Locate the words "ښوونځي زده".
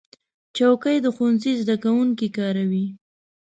1.15-1.75